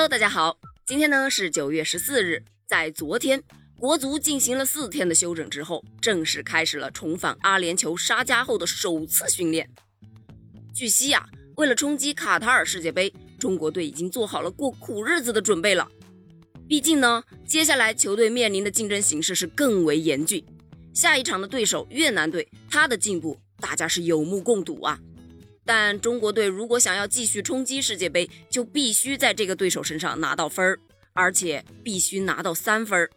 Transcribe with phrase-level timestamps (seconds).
[0.00, 3.42] Hello，大家好，今天呢是九月十四日，在昨天，
[3.78, 9.68] 国足进行了四天的休整之后，正式开始了重返阿联酋沙加后的首次训练。
[10.72, 15.86] 据悉呀，为了冲击卡塔尔世界杯，中国队已经做好了过苦日子的准备了。
[16.66, 20.42] 毕竟呢，接下来球队面临的竞争形势是更为严峻。
[20.94, 24.98] 下一场的对手越南队，他的进步大家是有目共睹啊。
[25.64, 30.78] 但中国队如果想要继续冲击世界杯，就必须在这个对手身上拿到分儿，
[31.12, 33.10] 而且必须拿到三分儿。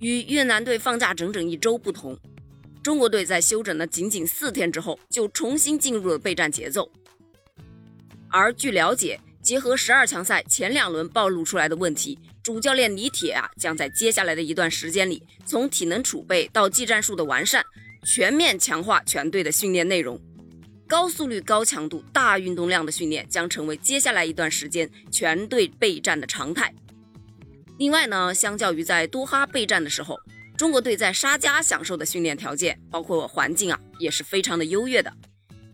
[0.00, 2.18] 与越南队放假整整一周不同，
[2.82, 6.90] 中国队在休整了仅仅四天之后，就重新进入了备战节奏。
[8.30, 17.64] 而据了解，结合十二强赛前两轮暴露出来的问题，主教练李铁啊，将在接下来的一段时间里，从体能储备到技战术的完善，
[18.04, 20.18] 全面强化全队的训练内容。
[20.90, 26.74] 高速率、高强度、大运动量的训练将成为接下来一段时间全队备战的常态。
[27.78, 30.18] 另外呢，相较于在多哈备战的时候，
[30.56, 35.12] 中国队在沙加享受的训练条件，包括环境啊，也是非常的优越的。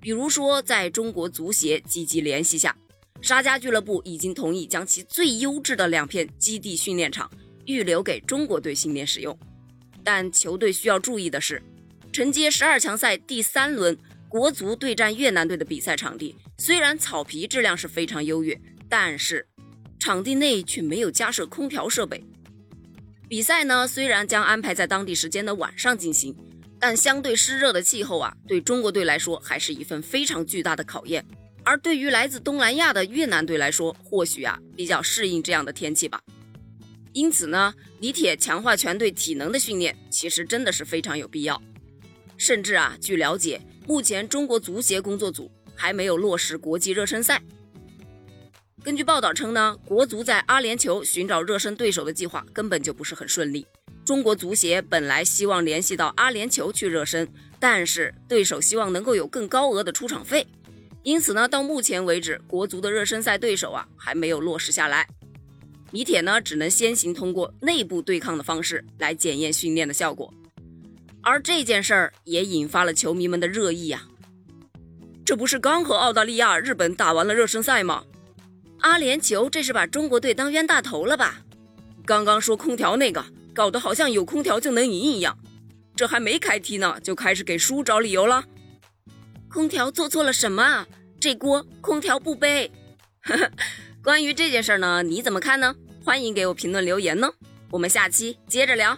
[0.02, 2.76] 比如说，在中国足协积极联系下，
[3.22, 7.30] 沙加俱乐部已经同意将其最优质的两片基地训练场
[7.64, 9.36] 预留给中国队训练使用。
[10.04, 11.62] 但球队需要注意的是，
[12.12, 13.96] 承接十二强赛第三轮。
[14.28, 19.46] 国足对战越南队的比赛场地虽然草皮质量是非常优越，但是
[19.98, 22.22] 场地内却没有加设空调设备。
[23.28, 26.36] 比赛呢虽然将安排在当地时间的晚上进行，
[26.78, 31.24] 但相对湿热的气候啊，对中国队来说还是一份非常巨大的考验。
[31.64, 36.20] 而对于来自东南亚的越南队来说，或许啊比较适应这样的天气吧。
[37.12, 41.60] 因此呢，李铁强化全队体能的训练，其实真的是非常有必要。
[42.36, 43.60] 甚至啊，据了解。
[43.86, 47.40] 目前，中国足协工作组还没有落实国际热身赛。
[48.82, 53.64] 根据报道称呢，国足在阿联酋寻找热身对手的计划根本就不是很顺利。
[54.04, 57.28] 中国足协本来希望联系到阿联酋去热身，
[57.60, 60.44] 但是对手希望能够有更高额的出场费，
[61.04, 65.06] 因此呢，到目前为止，国足的热身赛对手啊还没有落实下来。
[65.92, 70.32] 米铁呢，只能先行通过内部对抗的方式来检验训练的效果。
[71.26, 74.04] 而这件事儿也引发了球迷们的热议呀。
[75.24, 78.04] 这不是刚和澳大利亚、日本打完了热身赛吗？
[78.78, 81.42] 阿联酋这是把中国队当冤大头了吧？
[82.04, 85.36] 刚刚说空调那个，搞得好像有空调就能赢一样。
[85.96, 88.44] 这还没开踢呢，就开始给输找理由了。
[89.48, 90.86] 空调做错了什么？
[91.18, 92.70] 这锅空调不背。
[94.00, 95.74] 关于这件事儿呢，你怎么看呢？
[96.04, 97.28] 欢迎给我评论留言呢。
[97.72, 98.96] 我们下期接着聊。